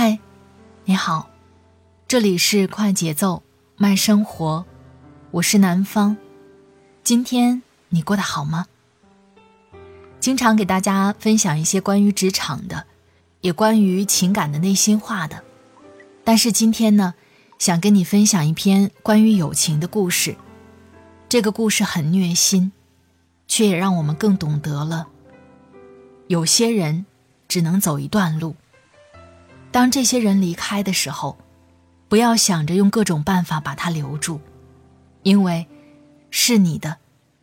[0.00, 0.16] 嗨，
[0.84, 1.28] 你好，
[2.06, 3.42] 这里是快节奏
[3.76, 4.64] 慢生活，
[5.32, 6.16] 我是南方。
[7.02, 8.66] 今天你过得好吗？
[10.20, 12.86] 经常给大家分享一些关于职场的，
[13.40, 15.42] 也关于情感的内心话的。
[16.22, 17.14] 但是今天呢，
[17.58, 20.36] 想跟你分享一篇关于友情的故事。
[21.28, 22.70] 这个故事很虐心，
[23.48, 25.08] 却也让我们更懂得了，
[26.28, 27.04] 有些人
[27.48, 28.54] 只能走一段路。
[29.70, 31.38] 当这些人离开的时候，
[32.08, 34.40] 不要想着用各种办法把他留住，
[35.22, 35.66] 因为
[36.30, 36.96] 是你的，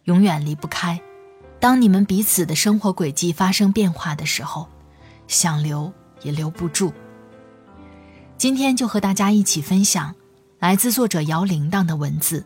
[0.05, 0.99] 永远离不开。
[1.59, 4.67] 当你们彼此的生活轨迹发生变化的时候，
[5.27, 5.91] 想留
[6.23, 6.91] 也留不住。
[8.37, 10.13] 今天就和大家一起分享
[10.59, 12.45] 来自作者摇铃铛的文字。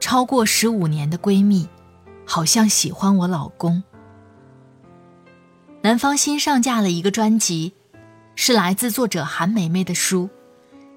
[0.00, 1.68] 超过十五年的闺蜜，
[2.26, 3.82] 好像喜欢我老公。
[5.82, 7.74] 南方新上架了一个专辑。
[8.42, 10.26] 是来自作者韩梅梅的书，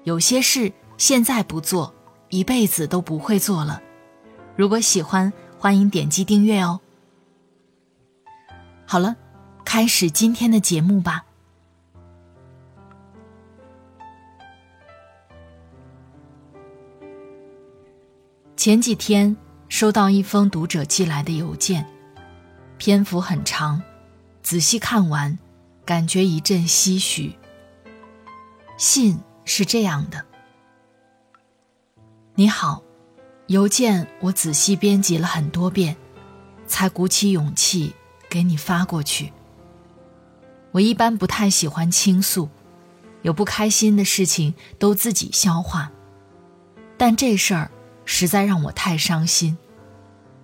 [0.04, 1.94] 有些事现在不做，
[2.30, 3.82] 一辈子都不会做了。
[4.56, 6.80] 如果喜欢，欢迎点击订阅哦。
[8.86, 9.14] 好了，
[9.62, 11.22] 开始今天的节目吧。
[18.56, 19.36] 前几天
[19.68, 21.84] 收到一封读者寄来的邮件，
[22.78, 23.82] 篇幅很长，
[24.42, 25.38] 仔细看完。
[25.84, 27.36] 感觉一阵唏嘘。
[28.76, 30.24] 信是这样的：
[32.34, 32.82] 你好，
[33.46, 35.96] 邮件我仔细编辑了很多遍，
[36.66, 37.94] 才鼓起勇气
[38.28, 39.32] 给你发过去。
[40.72, 42.48] 我一般不太喜欢倾诉，
[43.22, 45.92] 有不开心的事情都自己消化，
[46.96, 47.70] 但这事儿
[48.04, 49.56] 实在让我太伤心，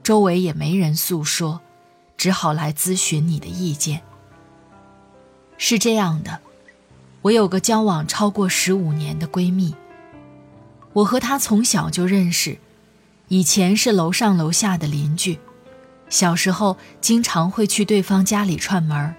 [0.04, 1.60] 周围也没人诉说，
[2.16, 4.02] 只好来咨询你的意见。
[5.62, 6.40] 是这样的，
[7.20, 9.74] 我有个交往超过十五年的闺蜜。
[10.94, 12.58] 我和她从小就认识，
[13.28, 15.38] 以前是楼上楼下的邻居，
[16.08, 19.14] 小时候经常会去对方家里串门。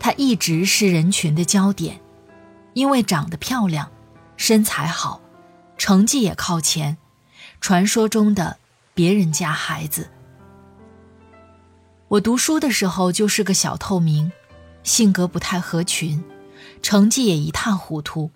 [0.00, 2.00] 她一直是人群的焦点，
[2.72, 3.88] 因为长得漂亮，
[4.36, 5.20] 身材好，
[5.78, 6.98] 成绩也靠前，
[7.60, 8.56] 传说中的
[8.92, 10.10] 别人家孩子。
[12.08, 14.32] 我读书的时候就是个小透明。
[14.84, 16.22] 性格不太合群，
[16.80, 18.30] 成绩也一塌糊涂。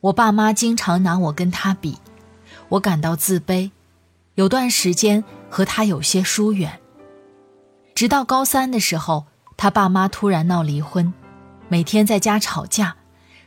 [0.00, 1.98] 我爸妈经常拿我跟他比，
[2.68, 3.70] 我感到自卑，
[4.34, 6.80] 有段时间和他有些疏远。
[7.94, 11.12] 直到高三的时候，他爸妈突然闹离婚，
[11.68, 12.96] 每天在家吵架，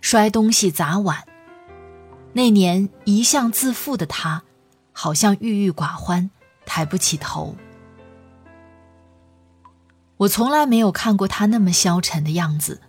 [0.02, 1.24] 摔东西砸碗。
[2.34, 4.44] 那年一向自负的他，
[4.94, 6.30] 好像郁郁寡欢，
[6.66, 7.56] 抬不起头。
[10.22, 12.82] 我从来没有看过他那么消沉的样子，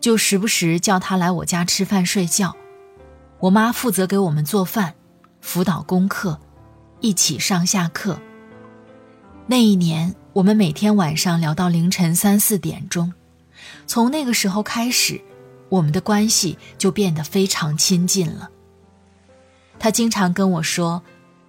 [0.00, 2.56] 就时不时叫他来我家吃饭睡觉。
[3.38, 4.94] 我妈负责给我们做饭、
[5.40, 6.40] 辅导功课，
[7.00, 8.18] 一起上下课。
[9.46, 13.12] 那一年，我们每天晚上聊到凌晨三四点钟。
[13.86, 15.20] 从那个时候开始，
[15.68, 18.50] 我们的关系就变得非常亲近了。
[19.78, 21.04] 他经常跟我说：“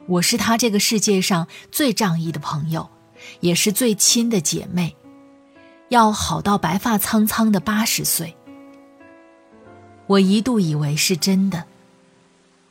[0.07, 2.91] 我是他这个世界上最仗义的朋友，
[3.39, 4.95] 也是最亲的姐妹。”
[5.89, 8.35] 要好到白发苍苍的八十岁，
[10.05, 11.63] 我一度以为是真的，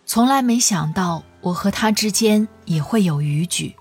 [0.04, 3.74] 从来没想到我和他之间也会有逾矩。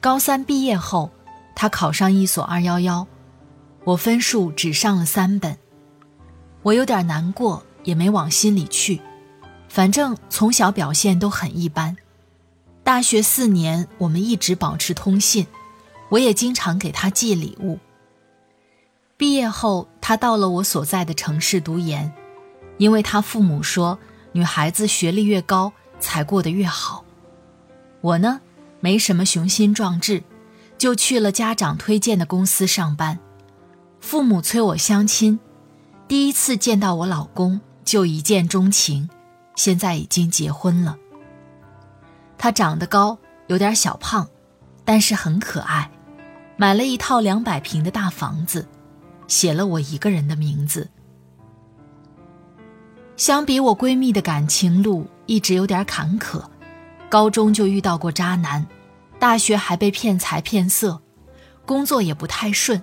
[0.00, 1.10] 高三毕业后，
[1.54, 3.06] 他考上一所二幺幺，
[3.84, 5.56] 我分数只上了三本，
[6.62, 9.00] 我有点难过，也没往心里去，
[9.68, 11.96] 反正从小表现都很一般。
[12.82, 15.46] 大学四年，我们一直保持通信。
[16.08, 17.78] 我也经常给他寄礼物。
[19.16, 22.12] 毕业后，他到了我所在的城市读研，
[22.78, 23.98] 因为他父母说，
[24.32, 27.04] 女孩子学历越高，才过得越好。
[28.02, 28.40] 我呢，
[28.80, 30.22] 没什么雄心壮志，
[30.76, 33.18] 就去了家长推荐的公司上班。
[34.00, 35.40] 父母催我相亲，
[36.06, 39.08] 第一次见到我老公就一见钟情，
[39.56, 40.98] 现在已经结婚了。
[42.36, 44.28] 他长得高，有点小胖，
[44.84, 45.90] 但是很可爱。
[46.58, 48.66] 买了一套两百平的大房子，
[49.28, 50.88] 写了我一个人的名字。
[53.16, 56.42] 相比我闺蜜的感情路一直有点坎坷，
[57.10, 58.66] 高中就遇到过渣男，
[59.18, 61.00] 大学还被骗财骗色，
[61.66, 62.82] 工作也不太顺。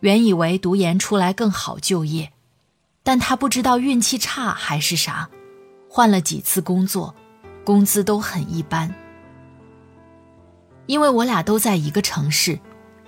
[0.00, 2.32] 原以为读研出来更好就业，
[3.02, 5.30] 但他不知道运气差还是啥，
[5.88, 7.14] 换了几次工作，
[7.64, 8.94] 工资都很一般。
[10.90, 12.58] 因为我俩都在一个城市，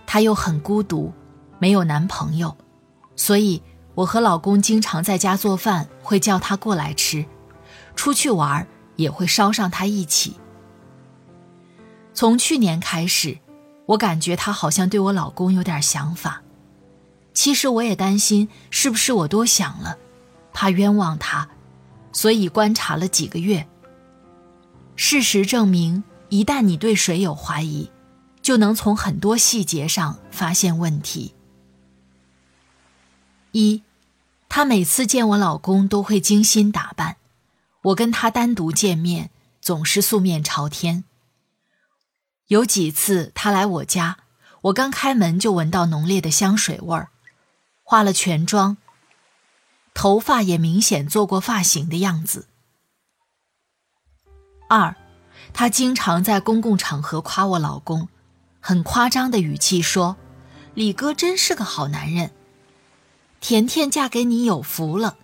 [0.07, 1.13] 他又很孤独，
[1.59, 2.57] 没有男朋友，
[3.17, 3.61] 所以
[3.97, 7.25] 我和老公经常在家做饭，会叫他过来吃；
[7.97, 8.65] 出去玩
[8.95, 10.37] 也会捎上他一起。
[12.15, 13.37] 从去年开始，
[13.87, 16.41] 我感觉他好像对我老公有点想法。
[17.35, 19.99] 其实我也担心是不是我多想了，
[20.53, 21.49] 怕冤枉他，
[22.13, 23.67] 所以观察了几个月。
[24.95, 26.05] 事实证明。
[26.33, 27.91] 一旦你对谁有怀疑，
[28.41, 31.35] 就能从很多细节上发现问题。
[33.51, 33.83] 一，
[34.49, 37.19] 他每次见我老公都会精心打扮，
[37.83, 39.29] 我跟他单独见面
[39.61, 41.05] 总是素面朝天。
[42.47, 44.21] 有几次他来我家，
[44.63, 47.11] 我刚开门就闻到浓烈的香水味儿，
[47.83, 48.79] 化了全妆，
[49.93, 52.49] 头发也明显做过发型的样子。
[54.71, 54.97] 二。
[55.55, 58.09] 他经常在公共场合夸我老公，
[58.61, 60.17] 很夸张的语气说
[60.75, 62.31] ：“李哥真是个好男人，
[63.41, 65.17] 甜甜嫁给你有福了，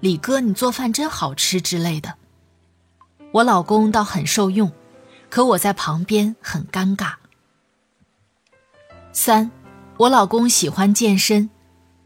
[0.00, 2.14] 李哥你做饭真好吃之类的。”
[3.32, 4.72] 我老公倒很受用，
[5.28, 7.14] 可我在旁边很尴尬。
[9.12, 9.50] 三，
[9.98, 11.50] 我老公喜欢健身，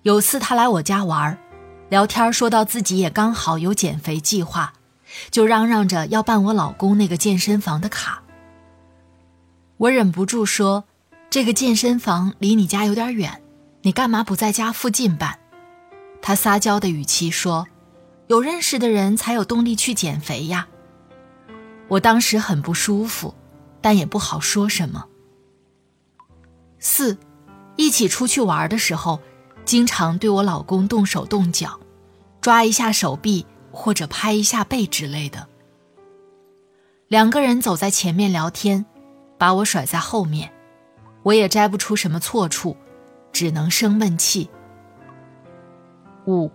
[0.03, 1.39] 有次他来我家玩，
[1.91, 4.73] 聊天说到自己也刚好有减肥计划。
[5.31, 8.23] 就嚷嚷着要办我老公那个健身房的卡。
[9.77, 10.85] 我忍不住说
[11.31, 13.43] ：“这个健身房离你家有点远，
[13.83, 15.39] 你干嘛不在家附近办？”
[16.23, 17.67] 他撒娇的语气说
[18.29, 20.69] ：“有认识的人才有动力去减肥呀。”
[21.89, 23.35] 我当时很不舒服，
[23.81, 25.07] 但也不好说什么。
[26.79, 27.19] 四，
[27.77, 29.21] 一起出去玩的时候，
[29.65, 31.81] 经常对我老公动手动脚，
[32.41, 33.45] 抓一下手臂。
[33.73, 35.49] 或者拍一下背之类的。
[37.09, 38.87] 两个人走在前面聊天，
[39.39, 40.53] 把我甩在后面，
[41.23, 42.77] 我也摘不出什么错处，
[43.33, 44.49] 只能生闷气。
[46.27, 46.51] 五，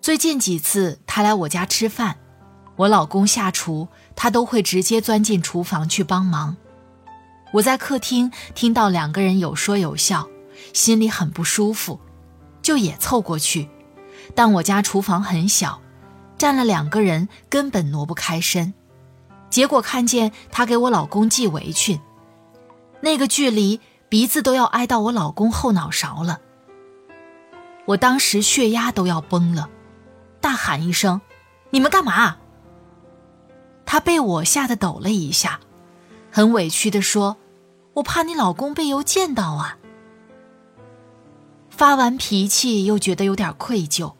[0.00, 2.18] 最近几次他来我家吃饭，
[2.76, 6.56] 我老公下厨，他都会直接钻进厨房去帮忙。
[7.52, 10.28] 我在客厅听到两个人有说有笑，
[10.72, 12.00] 心里很不舒服，
[12.60, 13.68] 就也凑过去，
[14.34, 15.80] 但我家厨房很小。
[16.36, 18.74] 站了两个人，根本挪不开身，
[19.50, 22.00] 结果看见他给我老公系围裙，
[23.00, 26.40] 那个距离鼻子都要挨到我老公后脑勺了。
[27.86, 29.68] 我当时血压都要崩了，
[30.40, 31.20] 大喊一声
[31.70, 32.38] ：“你们干嘛？”
[33.86, 35.60] 他被我吓得抖了一下，
[36.32, 37.36] 很委屈地说
[37.94, 39.78] ：“我怕你老公被油溅到啊。”
[41.68, 44.14] 发完脾气又觉得有点愧疚，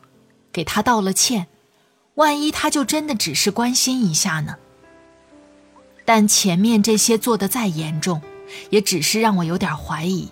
[0.53, 1.49] 给他道了歉。
[2.15, 4.57] 万一他就真的只是关心一下呢？
[6.05, 8.23] 但前面这些做的再严重，
[8.71, 10.31] 也只是让我有点怀疑。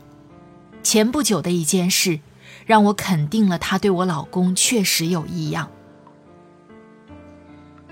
[0.83, 2.21] 前不久的一件事，
[2.67, 5.71] 让我肯定了他对我老公确实有异样。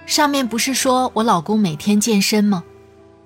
[0.06, 2.64] 上面不是说我老公每天健身吗？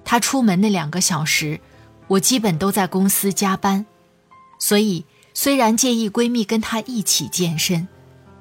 [0.04, 1.60] 他出门那两个小时，
[2.06, 3.84] 我基本都在公司加班，
[4.58, 5.04] 所以
[5.34, 7.88] 虽然介意闺蜜跟他一起健身，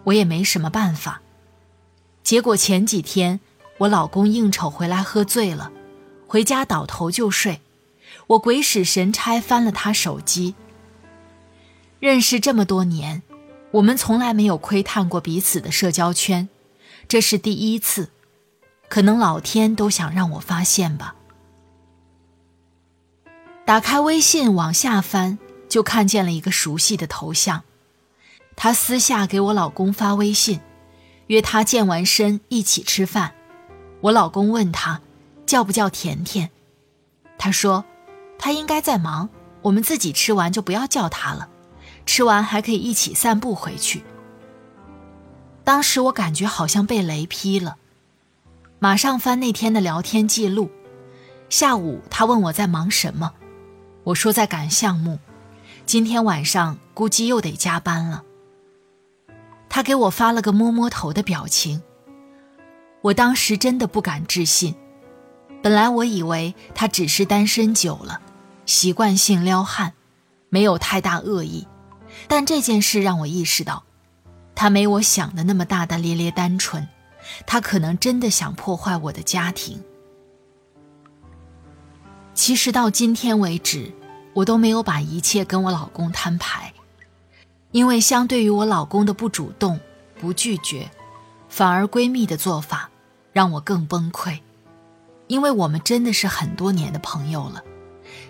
[0.06, 1.23] 我也没什么办法。
[2.24, 3.40] 结果前几天，
[3.80, 5.72] 我老公应酬回来喝醉了，
[6.26, 7.62] 回家倒头就睡。
[8.28, 10.56] 我鬼使神差翻了他手机。
[12.00, 13.24] 认识这么多年，
[13.72, 16.48] 我们从来没有窥探过彼此的社交圈，
[17.08, 18.10] 这是第一次。
[18.88, 21.16] 可能老天都想让我发现吧。
[23.66, 27.64] 打开微信往下翻，就看见了一个熟悉的头像。
[28.56, 30.62] 他私下给我老公发微信。
[31.34, 33.34] 约他健完身一起吃饭，
[34.02, 35.02] 我老公问他
[35.48, 36.52] 叫不叫甜甜，
[37.40, 37.86] 他说
[38.38, 39.30] 他应该在忙，
[39.64, 41.50] 我们自己吃完就不要叫他了，
[42.06, 44.04] 吃完还可以一起散步回去。
[45.64, 47.78] 当时我感觉好像被雷劈了，
[48.78, 50.70] 马上翻那天的聊天记录。
[51.50, 53.34] 下午他问我在忙什么，
[54.04, 55.18] 我说在赶项目，
[55.88, 58.24] 今天晚上估计又得加班了。
[59.76, 61.82] 他给我发了个摸摸头的表情，
[63.02, 64.76] 我当时真的不敢置信，
[65.64, 68.22] 本来我以为他只是单身久了，
[68.68, 69.94] 习惯性撩汉，
[70.50, 71.68] 没有太大恶意。
[72.28, 73.84] 但这件事让我意识到，
[74.54, 76.88] 他没我想的那么大大咧咧、单纯。
[77.48, 79.82] 他可能真的想破坏我的家庭。
[82.36, 83.92] 其实到今天为止，
[84.36, 86.73] 我都没有把一切跟我老公摊牌，
[87.74, 89.80] 因为相对于我老公的不主动、
[90.22, 90.90] 不拒绝，
[91.50, 92.90] 反而闺蜜的做法
[93.34, 94.40] 让我更崩溃。
[95.28, 97.64] 因为我们真的是很多年的朋友了，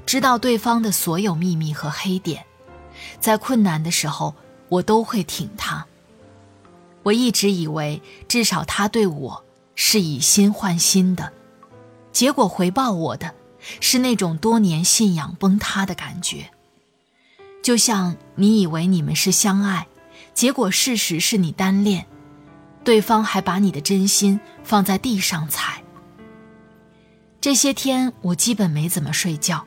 [0.05, 2.45] 知道对方的所有秘密和黑点，
[3.19, 4.33] 在困难的时候
[4.69, 5.85] 我都会挺他。
[7.03, 9.43] 我一直以为至少他对我
[9.75, 11.33] 是以心换心的，
[12.13, 13.33] 结果回报我的
[13.81, 16.49] 是那种多年信仰崩塌的感觉。
[17.61, 19.87] 就像你以为你们是相爱，
[20.33, 22.05] 结果事实是你单恋，
[22.83, 25.83] 对方还把你的真心放在地上踩。
[27.39, 29.65] 这些天我基本没怎么睡觉，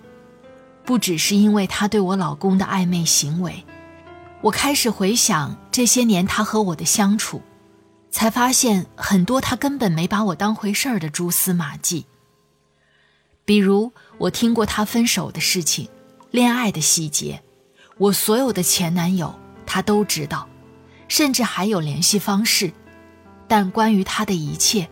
[0.85, 3.65] 不只是因为他对我老公的暧昧行为，
[4.41, 7.43] 我开始回想这些年他和我的相处，
[8.11, 12.07] 才发现很多他根本没把我当回事儿的蛛丝马迹。
[13.45, 15.89] 比如我听过他分手的事情，
[16.31, 17.43] 恋爱的细节，
[17.99, 19.35] 我所有的前男友
[19.65, 20.49] 他都知道，
[21.09, 22.73] 甚至还有联系方式，
[23.49, 24.89] 但关于他的一切，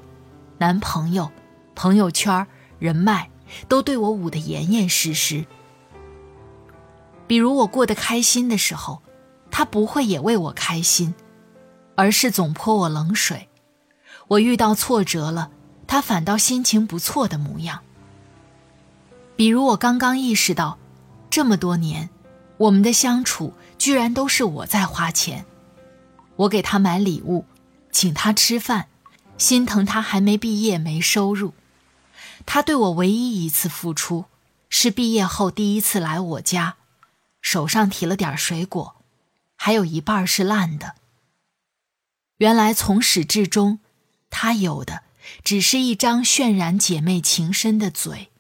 [0.59, 1.31] 男朋友、
[1.75, 2.47] 朋友圈
[2.79, 3.31] 人脉
[3.69, 5.45] 都对我捂得严严实实。
[7.27, 9.03] 比如我过得开心的时候，
[9.51, 11.15] 他不会也为我开心，
[11.97, 13.49] 而是总泼我冷水；
[14.29, 15.51] 我遇到挫折了，
[15.87, 17.81] 他反倒心情不错的模样。
[19.37, 20.79] 比如我刚刚意识到，
[21.29, 22.09] 这么多年，
[22.65, 25.45] 我们的相处居然都是我在花钱，
[26.37, 27.45] 我给他买礼物，
[27.91, 28.89] 请他吃饭，
[29.37, 31.53] 心疼他还没毕业没收入。
[32.47, 34.27] 他对我唯一一次付出，
[34.71, 36.77] 是毕业后第一次来我家，
[37.43, 38.97] 手上提了点水果，
[39.57, 40.95] 还有一半是烂的。
[42.39, 43.81] 原来从始至终，
[44.31, 45.03] 他有的
[45.43, 48.31] 只是一张渲染姐妹情深的嘴。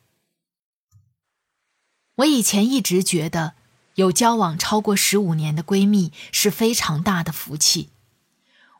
[2.16, 3.54] 我以前一直觉得，
[3.94, 7.90] 有交往超过十五年的闺蜜是非常大的福气。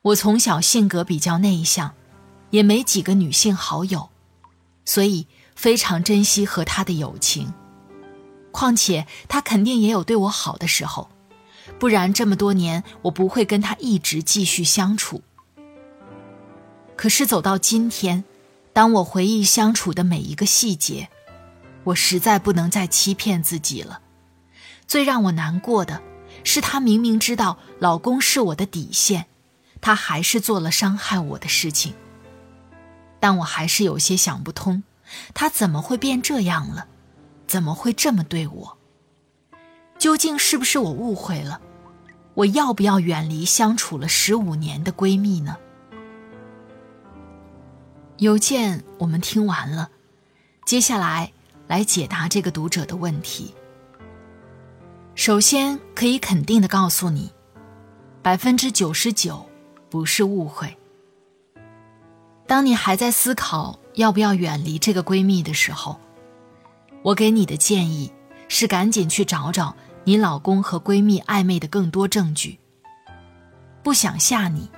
[0.03, 1.95] 我从小性格比较内向，
[2.51, 4.11] 也没几个女性好友。
[4.85, 7.55] 所以非常珍惜和她的友情，
[8.51, 11.09] 况且她肯定也有对我好的时候，
[11.79, 15.23] 不然这么多年我不会跟她一直继续相处。
[16.97, 18.25] 可是走到今天，
[18.75, 21.09] 当我回忆相处的每一个细节，
[21.85, 24.01] 我实在不能再欺骗自己了。
[24.87, 26.03] 最让我难过的
[26.45, 29.27] 是，他明明知道老公是我的底线，
[29.81, 31.95] 他还是做了伤害我的事情。
[33.19, 34.83] 但我还是有些想不通，
[35.33, 36.87] 他怎么会变这样了？
[37.47, 38.79] 怎么会这么对我？
[39.99, 41.61] 究竟是不是我误会了？
[42.35, 45.57] 我要不要远离相处了十五年的闺蜜呢？
[48.19, 49.91] 邮件我们听完了，
[50.67, 51.33] 接下来
[51.67, 53.55] 来解答这个读者的问题。
[55.15, 57.31] 首先可以肯定的告诉你，
[58.21, 59.49] 百分之九十九
[59.89, 60.77] 不是误会。
[62.47, 65.99] 当你还在思考要不要远离这个闺蜜的时候，
[67.03, 68.13] 我给你的建议
[68.49, 72.59] 是赶紧去找找你老公和闺蜜暧昧的更多证据。
[73.85, 74.69] 不想吓你，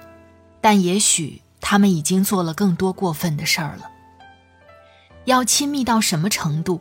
[0.60, 3.90] 但也许他们已经做了更多过分的事儿了。
[5.24, 6.80] 要亲密到什么程度，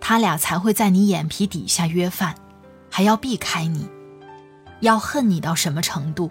[0.00, 2.34] 他俩才会在你眼皮底下约饭，
[2.96, 3.86] 还要避开你？
[4.80, 6.30] 要恨你到什么程度？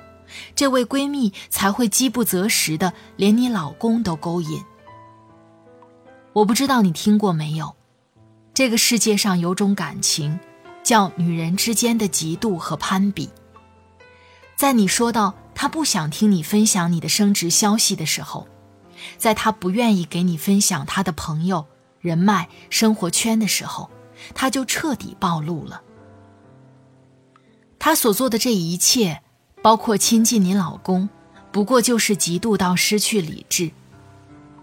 [0.56, 4.66] 这位闺蜜才会饥不择食的，连你老公都勾引。
[6.34, 7.76] 我不知道你听过没有，
[8.52, 10.40] 这个世界上有种感情，
[10.84, 13.30] 叫女人之间的嫉妒和攀比。
[14.56, 18.48] 在你说到他不想听你分享你的升职消息的时候，
[19.20, 21.68] 在他不愿意给你分享他的朋友、
[22.00, 23.92] 人脉、生活圈的时候，
[24.34, 25.84] 他就彻底暴露了。
[27.86, 29.22] 他所做的这一切。
[29.62, 31.08] 包括亲近你老公，
[31.52, 33.72] 不过就是嫉妒到失去理智。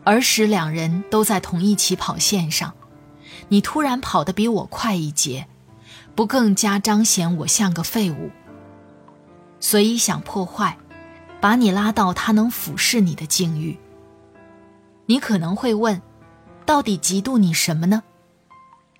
[0.02, 2.74] 儿时两人都在同一起跑线上，
[3.48, 5.46] 你突然跑得比我快一截，
[6.16, 8.30] 不更加彰显我像个废物？
[9.60, 10.76] 所以想破坏，
[11.40, 13.78] 把你拉到他能俯视你的境遇。
[15.06, 16.02] 你可能会问，
[16.66, 18.02] 到底嫉妒你什么呢？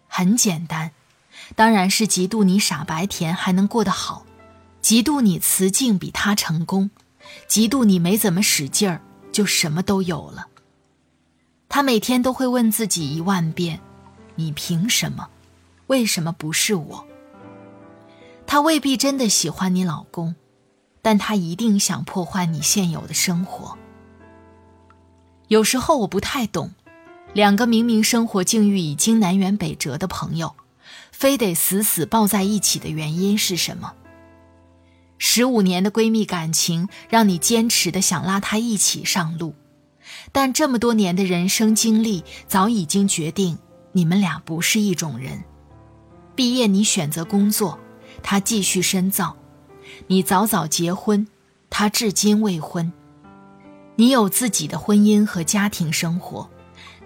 [0.07, 0.93] 很简单，
[1.55, 4.25] 当然是嫉妒你傻白甜还能过得好。
[4.83, 6.91] 嫉妒你辞境比他成功，
[7.49, 10.49] 嫉妒你没怎么使劲儿就什么都有了。
[11.69, 13.81] 她每天都会问自己一万遍
[14.35, 15.29] ：“你凭什么？
[15.87, 17.07] 为什么不是我？”
[18.47, 20.35] 她未必真的喜欢你老公，
[21.01, 23.79] 但她一定想破坏你现有的生活。
[25.49, 26.73] 有时候我不太懂，
[27.33, 30.55] 两个明明生活境遇已经南辕北辙的朋友，
[31.11, 33.95] 非得死死抱在一起的原因是什么？
[35.19, 39.55] 十五年的闺蜜感情让你坚持的想拉她一起上路，
[40.33, 43.57] 但这么多年的人生经历早已经决定
[43.93, 45.45] 你们俩不是一种人。
[46.35, 47.79] 毕业你选择工作，
[48.23, 49.37] 她继续深造；
[50.09, 51.29] 你早早结婚，
[51.71, 52.93] 她至今未婚。
[53.95, 56.51] 你有自己的婚姻和家庭生活，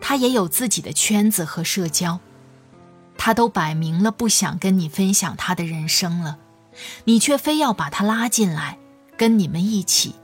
[0.01, 2.19] 她也有自己的圈子和社交，
[3.19, 6.39] 他都摆明了不想跟你分享他的人生了，
[7.05, 8.79] 你却非要把他拉进来，
[9.17, 10.15] 跟你们一起，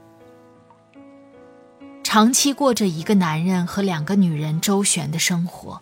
[2.03, 5.81] 长期过着一个男人和两个女人周旋的生活，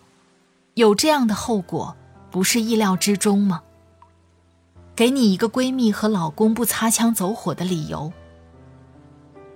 [0.74, 1.96] 有这样的后果，
[2.30, 3.62] 不是意料之中吗？
[4.94, 8.12] 给你一个闺蜜和老公不擦枪走火的理由。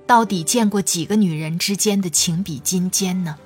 [0.07, 3.37] 到底见过几个女人之间的情比金坚呢？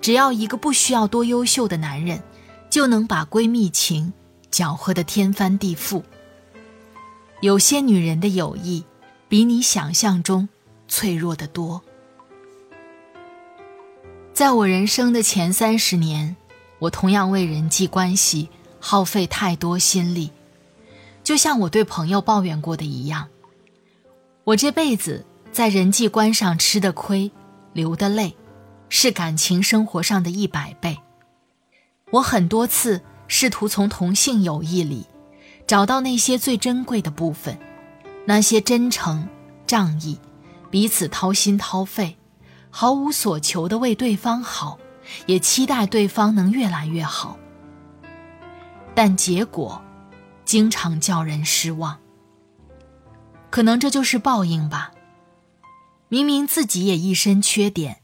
[0.00, 2.22] 只要一个不需要多优秀的男人，
[2.70, 4.12] 就能把闺蜜情
[4.50, 6.02] 搅和得天翻地覆。
[7.40, 8.84] 有些女人的友谊，
[9.28, 10.48] 比你想象中
[10.88, 11.82] 脆弱得多。
[14.32, 16.36] 在我人生的前三十年，
[16.78, 18.48] 我同样为人际关系
[18.78, 20.30] 耗费太多心力，
[21.22, 23.28] 就像我对朋友抱怨过的一样，
[24.44, 25.26] 我这辈子。
[25.52, 27.28] 在人际关上吃的亏，
[27.72, 28.36] 流的泪，
[28.88, 30.96] 是感情生活上的一百倍。
[32.10, 35.06] 我很多次试图从同性友谊里，
[35.66, 37.58] 找到那些最珍贵的部分，
[38.26, 39.28] 那些真诚、
[39.66, 40.18] 仗义，
[40.70, 42.16] 彼此掏心掏肺，
[42.70, 44.78] 毫无所求的为对方好，
[45.26, 47.38] 也期待对方能越来越好。
[48.94, 49.80] 但结果，
[50.44, 51.98] 经常叫人失望。
[53.50, 54.90] 可能这就是报应吧。
[56.08, 58.00] 明明自己也一身缺点，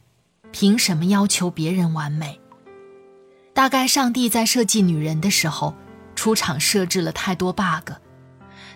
[0.52, 2.40] 凭什么要求别人完美？
[3.56, 5.74] 大概上帝在设计女人的时候，
[6.14, 7.92] 出场设置了太多 bug。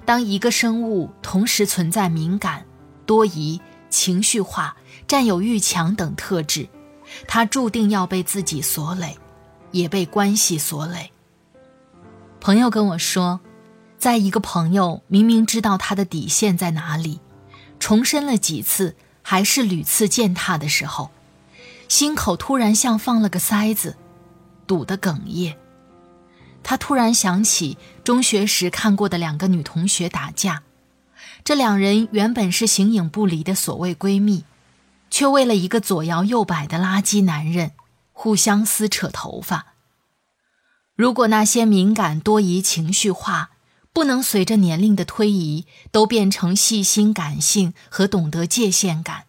[0.07, 2.65] 当一个生物同时存在敏感、
[3.05, 4.75] 多疑、情绪化、
[5.07, 6.67] 占有欲强等特质，
[7.29, 9.19] 它注定要被自己所累，
[9.71, 11.13] 也被关系所累。
[12.41, 13.39] 朋友跟我说，
[13.99, 17.21] 在一个朋友明明知道他的底线在哪里，
[17.79, 18.97] 重申了几次。
[19.23, 21.11] 还是屡次践踏的时候，
[21.89, 23.97] 心口突然像放了个塞子，
[24.71, 25.57] 堵得哽咽。
[26.63, 30.63] 他突然想起中学时看过的两个女同学打架，
[31.43, 34.45] 这两人原本是形影不离的所谓闺蜜，
[35.11, 37.73] 却为了一个左摇右摆的垃圾男人，
[38.13, 39.75] 互相撕扯头发。
[40.95, 43.51] 如果那些敏感、多疑、情绪化，
[43.93, 49.25] 不能随着年龄的推移都变成细心、感性和懂得界限感，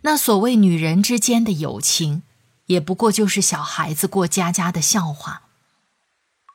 [0.00, 2.22] 那所谓女人之间的友情，
[2.66, 5.42] 也不过就是小孩子过家家的笑话。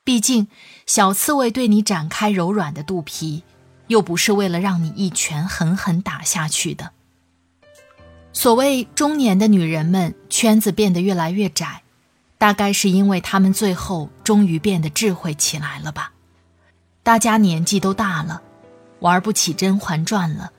[0.03, 0.47] 毕竟，
[0.85, 3.43] 小刺猬对你展开柔软的肚皮，
[3.87, 6.91] 又不是为了让你一拳狠狠打下去的。
[8.31, 11.81] 所谓中年的女人们圈子变得越来越窄，
[12.37, 16.13] 大概是因为她们最后终于变得智慧起来了吧。
[17.03, 18.41] 大家年纪都大了，
[18.99, 20.51] 玩不起《甄嬛传》了，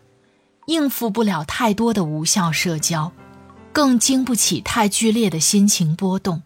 [0.67, 3.13] 应付不了太多的无效社交，
[3.73, 6.43] 更经不起太剧烈的心情波动。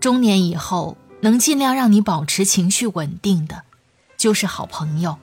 [0.00, 3.62] 中年以后，能尽量让你保持情绪稳定的，
[4.18, 5.14] 就是好朋友；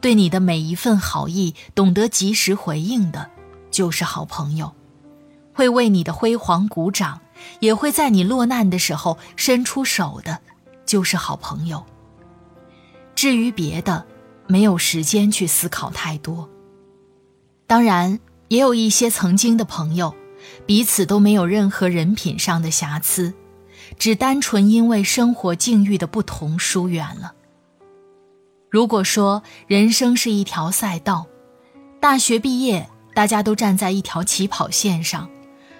[0.00, 3.30] 对你的每一份好意懂得及时回应的，
[3.70, 4.72] 就是好朋友；
[5.54, 7.20] 会为你的辉煌鼓掌，
[7.60, 10.40] 也会在你落难的时候伸出手的，
[10.84, 11.84] 就是好朋友。
[13.14, 14.04] 至于别的，
[14.48, 16.48] 没有时间去思考太多。
[17.68, 18.18] 当然，
[18.52, 20.14] 也有一些曾经的朋友，
[20.66, 23.32] 彼此都没有任何人品上的瑕疵，
[23.98, 27.32] 只单纯因为生活境遇的不同疏远了。
[28.68, 31.26] 如果说人生是一条赛道，
[31.98, 35.30] 大学毕业大家都站在一条起跑线上，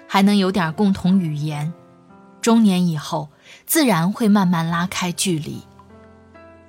[0.07, 1.71] 还能有点共同语言，
[2.41, 3.29] 中年以后
[3.67, 5.61] 自然会慢慢拉开距离。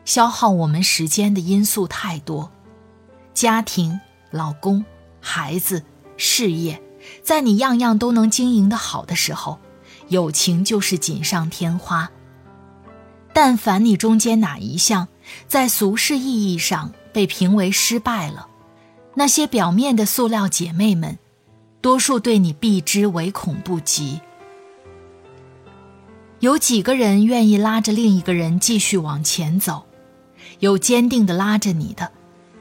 [0.04, 2.52] 消耗我们时间的因素太多，
[3.32, 3.98] 家庭、
[4.30, 4.84] 老公、
[5.18, 5.82] 孩子、
[6.16, 6.82] 事业，
[7.22, 9.58] 在你样样都能经营的好的时候，
[10.08, 12.10] 友情就是锦上添花。
[13.32, 15.08] 但凡你中间哪一项
[15.48, 18.48] 在俗世意义上被评为失败了，
[19.14, 21.18] 那些表面的塑料姐妹们，
[21.80, 24.20] 多数对你避之唯恐不及。
[26.40, 29.86] 有几个人愿意拉着另一个人继续往前走？
[30.60, 32.12] 有坚定的拉着你的，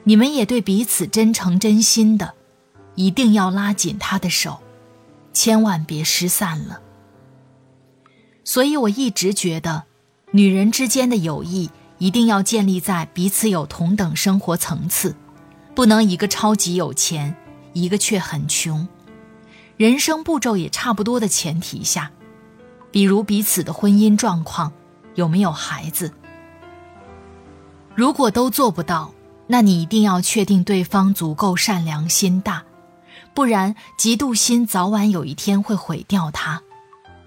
[0.05, 2.33] 你们也对彼此真诚真心的，
[2.95, 4.59] 一定要拉紧他的手，
[5.33, 6.81] 千万别失散了。
[8.43, 9.83] 所以我一直觉得，
[10.31, 15.15] 女人之间的友谊一定要建立在彼此有同等生活层次，
[15.73, 17.35] 不能一个超级有钱，
[17.71, 18.87] 一个却很穷，
[19.77, 22.11] 人生步骤也差不多的前提下，
[22.91, 24.71] 比如彼此的婚姻状况，
[25.15, 26.11] 有没有孩子。
[27.95, 29.13] 如果都做不到，
[29.47, 32.63] 那你一定要确定对方足够善良心大，
[33.33, 36.61] 不然嫉妒心早晚有一天会毁掉他，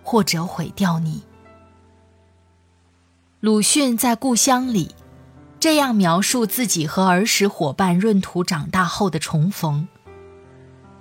[0.03, 1.23] 或者毁掉你。
[3.40, 4.95] 鲁迅在《故乡》里
[5.59, 9.88] 这样描述自己和儿时伙伴闰土长大后的重逢：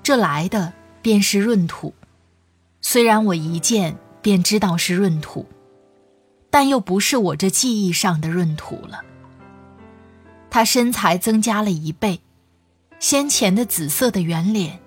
[0.02, 1.94] 这来的便是闰土，
[2.82, 5.46] 虽然我一见便知道是闰土，
[6.50, 9.02] 但又不是我这记忆上的闰土了。
[10.50, 12.22] 他身材增加了一倍，
[13.00, 14.80] 先前的紫色的圆脸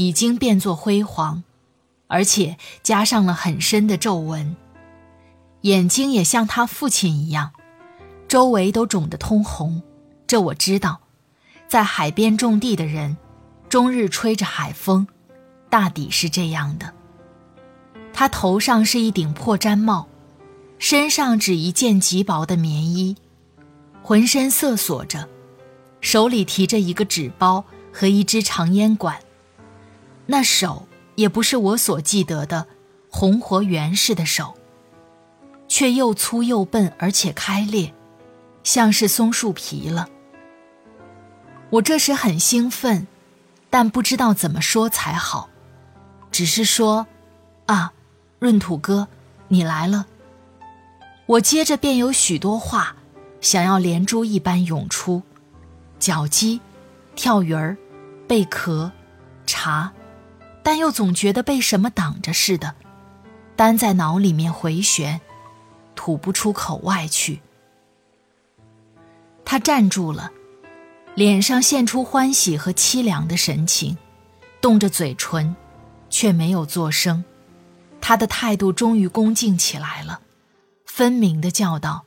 [0.00, 1.44] 已经变作灰黄，
[2.06, 4.56] 而且加上了很深的皱纹。
[5.60, 7.52] 眼睛也像他父亲一样，
[8.26, 9.82] 周围都肿得通红。
[10.26, 11.00] 这我知道，
[11.68, 13.18] 在海边种地的人，
[13.68, 15.06] 终日吹着海风，
[15.68, 16.94] 大抵是这样的。
[18.14, 20.08] 他头上是一顶破毡帽，
[20.78, 23.16] 身上只一件极薄的棉衣。
[24.02, 25.28] 浑身瑟缩着，
[26.00, 29.20] 手里提着一个纸包和一支长烟管，
[30.30, 32.68] 那手也不是我所记得的
[33.10, 34.54] 红活圆似的手，
[35.66, 37.92] 却又粗又笨，而且开裂，
[38.62, 40.08] 像是松树皮了。
[41.70, 43.08] 我这时很兴奋，
[43.70, 45.50] 但不知道怎么说才好，
[46.30, 47.08] 只是说
[47.66, 47.92] ：“啊，
[48.38, 49.08] 闰土哥，
[49.48, 50.06] 你来了。”
[51.26, 52.94] 我接着便有许多话。
[53.40, 55.22] 想要连珠一般涌出，
[55.98, 56.60] 脚鸡、
[57.16, 57.74] 跳鱼儿、
[58.28, 58.92] 贝壳、
[59.46, 59.90] 茶，
[60.62, 62.74] 但又总觉得被什么挡着似的，
[63.56, 65.20] 单在脑里面回旋，
[65.94, 67.40] 吐不出口外去。
[69.44, 70.30] 他站住了，
[71.14, 73.96] 脸上现出欢喜和凄凉的神情，
[74.60, 75.56] 动着嘴唇，
[76.08, 77.24] 却没有作声。
[78.00, 80.20] 他的态度终于恭敬起来了，
[80.86, 82.04] 分明的叫道。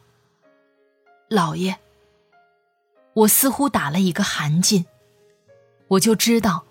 [1.30, 1.78] 老爷，
[3.14, 4.86] 我似乎打了一个寒噤，
[5.88, 6.64] 我就知道，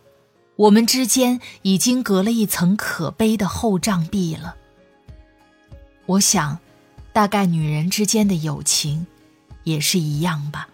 [0.62, 4.54] 我们之间已经隔了一层可悲的厚障壁了。
[6.06, 6.60] 我想，
[7.12, 9.04] 大概女人之间的友情，
[9.64, 10.68] 也是一样吧。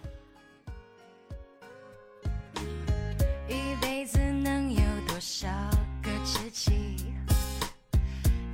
[3.47, 5.47] 一辈子能有多少
[6.03, 6.71] 个知己？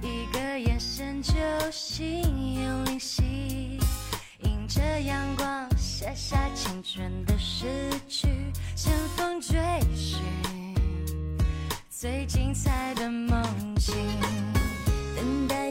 [0.01, 1.33] 一个眼神就
[1.69, 3.77] 心有灵犀。
[4.43, 8.29] 迎着阳光写下青春的诗句，
[8.77, 9.59] 乘风追
[9.93, 10.17] 寻
[11.97, 13.41] 最精彩的梦
[13.77, 13.95] 境，
[15.15, 15.64] 等待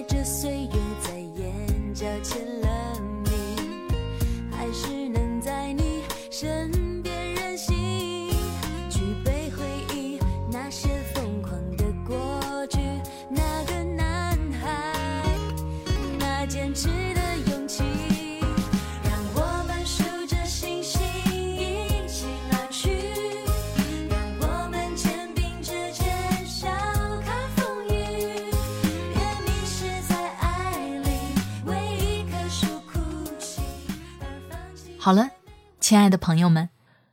[35.94, 36.70] 亲爱的朋友们，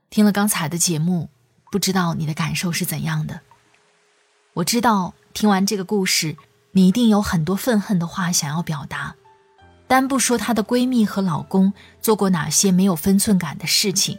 [0.10, 1.30] 听了刚才的节目，
[1.72, 3.42] 不知道你的感受是怎样的？
[4.54, 6.36] 我知道听完这个故事，
[6.72, 9.16] 你一定有很多愤恨的话想要表达。
[9.88, 14.18] 单不说她的闺蜜和老公做过哪些没有分寸感的事情，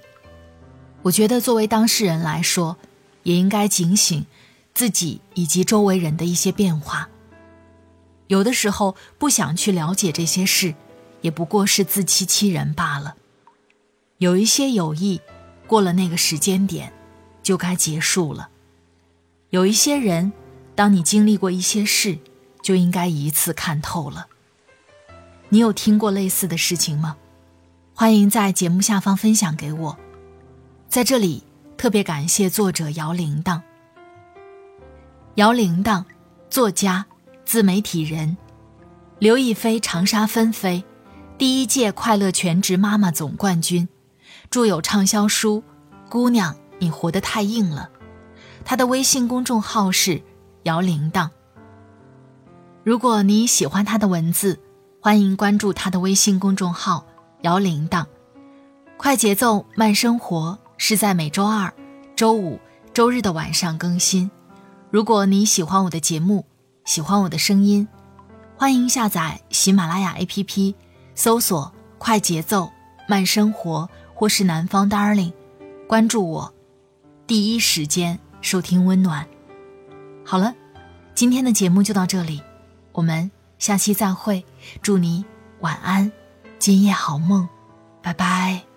[1.02, 2.76] 我觉得作为当事人来说，
[3.24, 4.24] 也应该警醒
[4.72, 7.08] 自己以及周围人的一些变化。
[8.28, 10.76] 有的时候不想去了解这些事，
[11.20, 13.16] 也不过是自欺欺人罢了。
[14.22, 15.20] 有一些友谊，
[15.66, 16.92] 过了那个时间点，
[17.42, 18.50] 就该结束了。
[19.50, 20.32] 有一些人，
[20.76, 22.16] 当你经历过一些事，
[22.62, 24.28] 就应该一次看透了。
[25.48, 27.16] 你有听过类似的事情吗？
[27.94, 29.98] 欢迎在节目下方分享给我。
[30.88, 31.42] 在这里，
[31.76, 33.60] 特别感谢作者摇铃铛。
[35.34, 36.04] 摇铃铛，
[36.48, 37.06] 作家，
[37.44, 38.36] 自媒体人，
[39.18, 40.84] 刘亦菲长沙纷飞，
[41.36, 43.88] 第一届快乐全职妈妈总冠军。
[44.52, 45.64] 著有畅销书
[46.10, 47.88] 《姑娘，你活得太硬了》，
[48.66, 50.22] 他的微信公众号是
[50.64, 51.30] 摇铃铛。
[52.84, 54.60] 如果你喜欢他的文字，
[55.00, 57.06] 欢迎关注他的微信公众号
[57.40, 58.04] “摇铃铛”。
[58.98, 61.72] 快节奏慢生活是在每周二、
[62.14, 62.60] 周五、
[62.92, 64.30] 周日的晚上更新。
[64.90, 66.44] 如果你喜欢我的节目，
[66.84, 67.88] 喜欢我的声音，
[68.58, 70.74] 欢迎下载喜马拉雅 APP，
[71.14, 72.70] 搜索“快节奏
[73.08, 73.88] 慢生活”
[74.22, 75.32] 或是“南方 Darling”，
[75.88, 76.54] 关注我，
[77.26, 79.26] 第一时间收听温暖。
[80.24, 80.54] 好了，
[81.12, 82.40] 今天的节目就到这里，
[82.92, 84.44] 我们下期再会。
[84.80, 85.24] 祝你
[85.58, 86.12] 晚安，
[86.60, 87.48] 今夜好梦，
[88.00, 88.71] 拜拜。